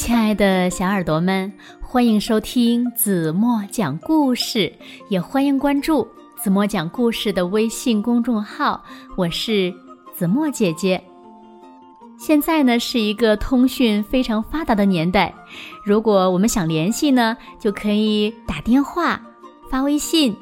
[0.00, 4.72] 亲爱的小耳朵们，欢迎收听子墨讲故事，
[5.10, 6.08] 也欢迎关注
[6.42, 8.82] 子墨讲故事的微信公众号。
[9.14, 9.70] 我是
[10.16, 11.00] 子墨姐姐。
[12.16, 15.34] 现在呢是一个通讯非常发达的年代，
[15.84, 19.20] 如果我们想联系呢，就可以打电话、
[19.70, 20.34] 发微信。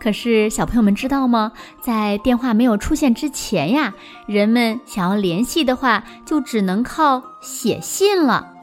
[0.00, 1.52] 可是小朋友们知道吗？
[1.78, 3.92] 在电话没有出现之前呀，
[4.26, 8.53] 人们想要联系的话，就只能靠写信了。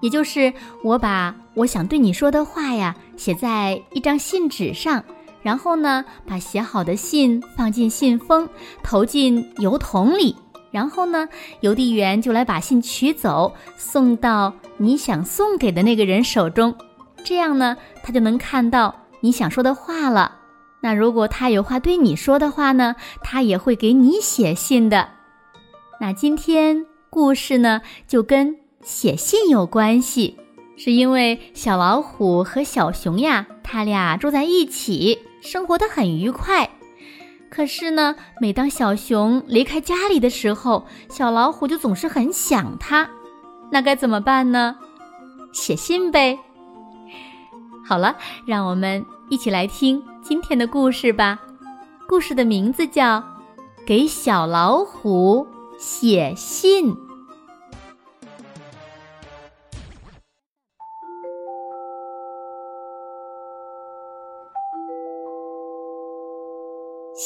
[0.00, 0.52] 也就是
[0.82, 5.02] 我把我想对你说的话呀，写在一张信纸上，
[5.42, 8.48] 然后呢，把写好的信放进信封，
[8.82, 10.36] 投进邮筒里，
[10.70, 11.28] 然后呢，
[11.60, 16.72] 邮递员就来把信取走，送到你想送给的那个人手中，
[17.24, 20.36] 这样呢，他就能看到你想说的话了。
[20.80, 25.08] 那如果他有话对你说的话呢，他也会给你写信的。
[26.00, 28.57] 那今天故事呢，就跟。
[28.82, 30.36] 写信有关系，
[30.76, 36.70] 是因为小老虎和小熊呀，他俩住在一起，生活的很愉快。
[37.50, 43.08] 可是呢，每当小熊离开家里的时候，小老虎就总是很想它。
[43.70, 44.76] 那该怎么办呢？
[45.52, 46.38] 写信呗。
[47.84, 51.40] 好了，让我们一起来听今天的故事吧。
[52.06, 53.16] 故事的名字叫
[53.86, 55.46] 《给小老虎
[55.78, 56.94] 写信》。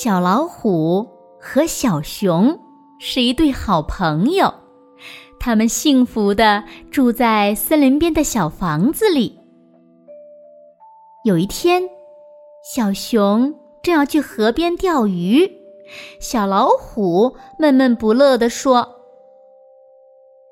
[0.05, 1.09] 小老虎
[1.39, 2.59] 和小熊
[2.99, 4.53] 是一对好朋友，
[5.39, 9.39] 他们幸福的住在森林边的小房子里。
[11.25, 11.85] 有一天，
[12.75, 15.49] 小熊正要去河边钓鱼，
[16.19, 18.97] 小老虎闷闷不乐地说：“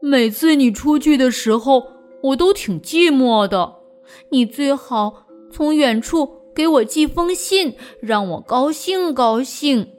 [0.00, 1.82] 每次你出去的时候，
[2.22, 3.78] 我都挺寂寞的。
[4.30, 9.92] 你最好从远处。”给我寄封信，让我高兴高兴。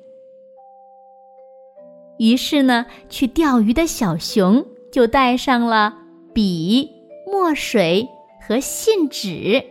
[2.17, 5.93] 于是呢，去钓鱼的小熊就带上了
[6.33, 6.89] 笔、
[7.25, 8.07] 墨水
[8.45, 9.63] 和信纸。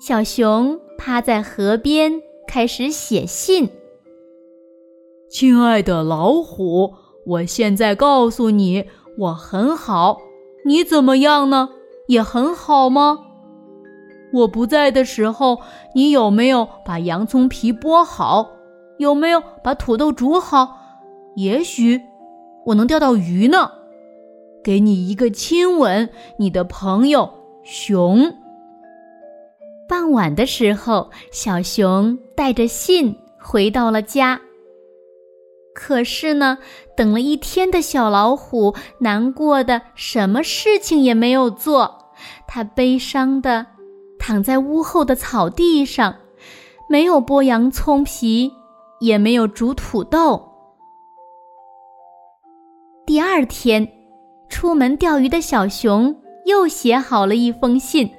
[0.00, 3.68] 小熊趴在河边，开始写信
[5.30, 6.94] ：“亲爱的老虎，
[7.26, 8.84] 我现在告诉你，
[9.18, 10.18] 我很好。
[10.64, 11.68] 你怎么样呢？
[12.08, 13.26] 也很好吗？”
[14.32, 15.60] 我不在的时候，
[15.94, 18.50] 你有没有把洋葱皮剥好？
[18.98, 20.76] 有没有把土豆煮好？
[21.36, 22.00] 也许
[22.66, 23.72] 我能钓到鱼呢。
[24.64, 27.30] 给你一个亲吻，你的朋友
[27.62, 28.34] 熊。
[29.88, 34.40] 傍晚的时候，小熊带着信回到了家。
[35.74, 36.58] 可是呢，
[36.96, 42.10] 等了一天的小老虎难过的什么事情也没有做，
[42.46, 43.64] 它悲伤的。
[44.18, 46.14] 躺在屋后的草地上，
[46.88, 48.52] 没有剥洋葱皮，
[49.00, 50.44] 也没有煮土豆。
[53.06, 53.88] 第二天，
[54.48, 56.14] 出门钓鱼的小熊
[56.44, 58.10] 又写好了一封信。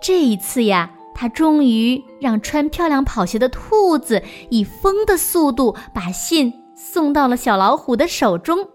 [0.00, 8.66] 这一次呀，他终于让穿漂亮跑鞋的兔子以风的速度把信送到了小老虎的手中。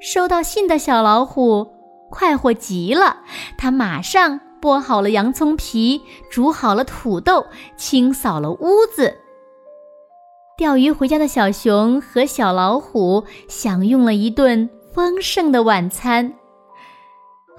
[0.00, 1.66] 收到信的小老虎
[2.08, 3.18] 快活极了，
[3.58, 4.40] 他马上。
[4.60, 7.46] 剥好了洋葱皮，煮好了土豆，
[7.76, 9.14] 清扫了屋子。
[10.56, 16.34] 钓鱼回家的小熊和小老虎享用了一顿丰盛的晚餐。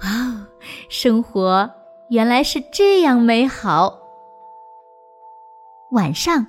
[0.02, 0.46] 哇，
[0.88, 1.70] 生活
[2.10, 3.98] 原来是这样美好！
[5.92, 6.46] 晚上，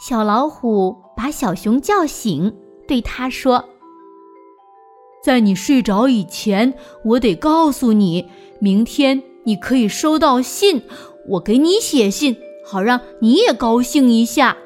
[0.00, 2.54] 小老虎把小熊叫醒，
[2.86, 3.64] 对他说
[5.24, 6.74] ：“在你睡着以前，
[7.04, 8.28] 我得告诉你，
[8.60, 10.82] 明天。”你可以收到信，
[11.26, 12.36] 我给你写信，
[12.66, 14.58] 好让你也高兴一下。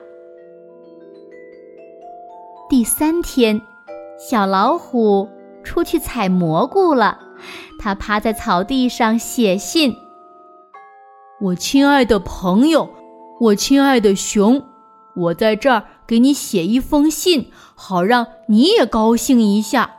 [2.69, 3.63] 第三天，
[4.19, 5.29] 小老虎
[5.63, 7.17] 出去采蘑菇了，
[7.79, 9.95] 它趴在草地上写信。
[11.41, 12.91] 我亲爱的朋友，
[13.39, 14.65] 我亲爱的熊，
[15.15, 19.99] 我在这儿给你写一封信，好让你也高兴一下。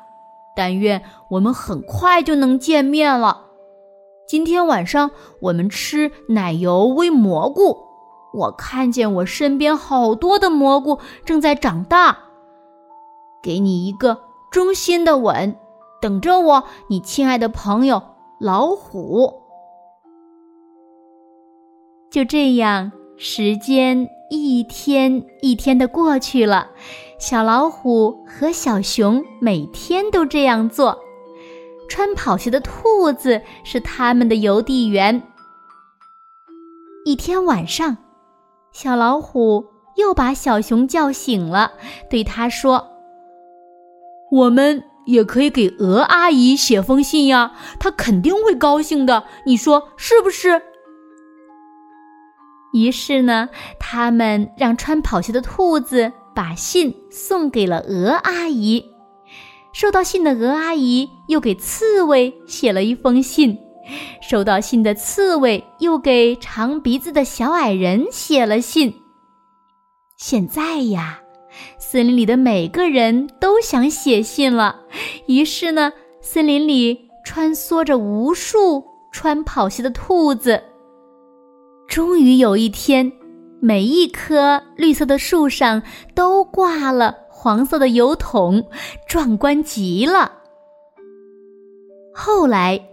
[0.57, 3.42] 但愿我们很快就能见面了。
[4.27, 5.11] 今天晚上
[5.41, 7.77] 我们吃奶油喂蘑菇。
[8.33, 12.17] 我看见我身边好多的蘑菇正在长大。
[13.43, 15.55] 给你一个衷心的吻，
[16.01, 18.01] 等着我，你亲爱的朋友
[18.39, 19.41] 老虎。
[22.09, 26.69] 就这样，时间一天一天的过去了，
[27.19, 30.97] 小老虎和小熊每天都这样做。
[31.93, 35.21] 穿跑鞋的兔子是他们的邮递员。
[37.05, 37.95] 一天晚上，
[38.71, 39.63] 小老虎
[39.97, 41.73] 又把小熊叫醒了，
[42.09, 42.87] 对他说
[44.33, 49.25] ：“我们也可以给鹅阿姨写封信呀，她肯定会高兴的。
[49.45, 50.63] 你说是不是？”
[52.73, 53.49] 于是呢，
[53.79, 58.92] 他们让穿跑鞋的兔子把信送给了鹅阿姨。
[59.73, 63.57] 收到信的鹅阿姨又给刺猬写了一封信，
[64.21, 68.93] 收到信的刺猬又给长鼻子的小矮人写了信。
[70.15, 71.21] 现在呀，
[71.79, 74.81] 森林里的每个人都想写信了，
[75.25, 75.91] 于是呢，
[76.21, 80.63] 森林里穿梭着无数穿跑鞋的兔子。
[81.87, 83.11] 终于有一天，
[83.59, 85.81] 每一棵绿色的树上
[86.13, 87.22] 都挂了。
[87.43, 88.69] 黄色的油桶，
[89.05, 90.31] 壮观极了。
[92.15, 92.87] 后来，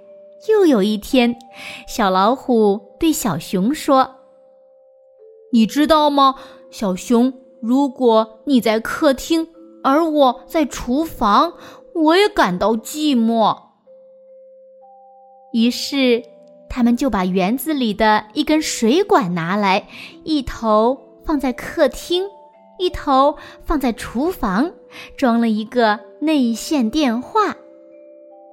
[0.49, 1.37] 又有一天，
[1.87, 4.17] 小老虎对小熊说
[5.55, 6.35] ：“你知道吗，
[6.69, 7.33] 小熊？
[7.63, 9.47] 如果你在客厅，
[9.85, 11.53] 而我在厨房，
[11.95, 13.57] 我也感到寂寞。”
[15.55, 16.25] 于是，
[16.69, 19.87] 他们就把园子里的一根水管拿来，
[20.25, 22.25] 一头放在客厅。
[22.81, 24.73] 一头放在厨房，
[25.17, 27.55] 装了一个内线电话。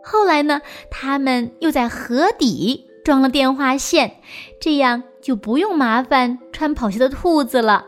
[0.03, 4.17] 后来呢，他们又在河底装了电话线，
[4.59, 7.85] 这样就不用麻烦穿跑鞋的兔子了。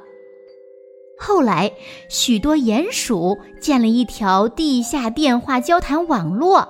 [1.18, 1.70] 后来，
[2.08, 6.66] 许多鼹鼠建了一条地下电话交谈网络，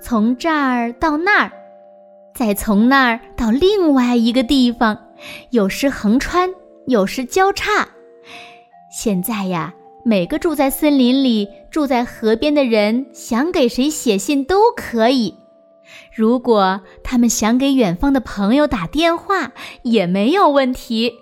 [0.00, 1.50] 从这儿到那儿，
[2.32, 4.96] 再从那儿到另外一个地方，
[5.50, 6.48] 有时横穿，
[6.86, 7.88] 有时交叉。
[8.90, 9.72] 现在呀，
[10.04, 15.36] 每个住在森林里、住在河边的人，想给谁写信都可以。
[16.14, 19.52] 如果他们想给远方的朋友打电话，
[19.82, 21.14] 也没有问题。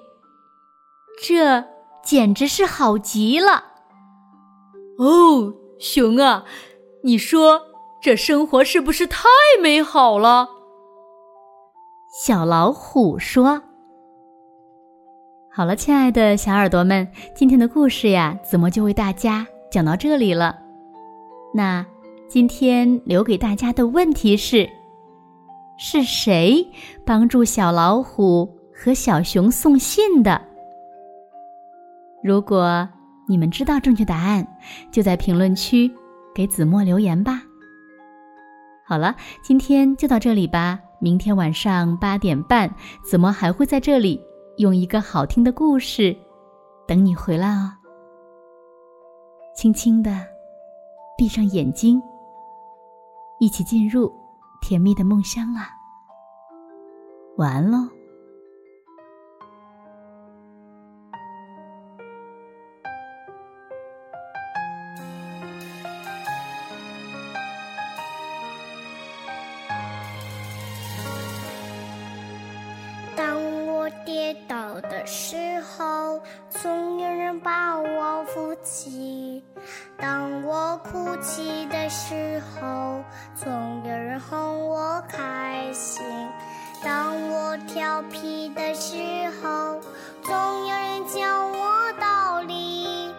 [1.23, 1.65] 这
[2.03, 3.65] 简直是好极了！
[4.99, 6.45] 哦，熊啊，
[7.05, 7.63] 你说
[8.03, 9.29] 这生活是不是太
[9.61, 10.49] 美好了？
[12.25, 13.63] 小老虎说。
[15.59, 20.57] 好了，亲爱的小耳朵们，今天的故事呀，子墨就为大家讲到这里了。
[21.53, 21.85] 那
[22.29, 24.71] 今天留给大家的问题是：
[25.77, 26.65] 是谁
[27.05, 30.41] 帮助小老虎和小熊送信的？
[32.23, 32.89] 如果
[33.27, 34.47] 你们知道正确答案，
[34.93, 35.93] 就在评论区
[36.33, 37.43] 给子墨留言吧。
[38.87, 40.79] 好了，今天就到这里吧。
[41.01, 42.73] 明天晚上八点半，
[43.03, 44.21] 子墨还会在这里。
[44.59, 46.17] 用一个好听的故事
[46.85, 47.73] 等你回来哦。
[49.55, 50.11] 轻轻的
[51.17, 52.03] 闭上眼睛，
[53.39, 54.13] 一起进入
[54.61, 55.71] 甜蜜的梦乡啦。
[57.37, 57.98] 晚安喽。
[80.49, 83.53] 我哭泣的时候总
[83.85, 86.03] 有人哄我开心。
[86.83, 88.97] 当我调皮的时
[89.43, 89.79] 候
[90.23, 90.35] 总
[90.67, 93.13] 有人教我道理。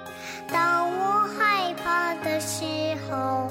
[0.47, 2.65] 当我害怕的时
[3.07, 3.47] 候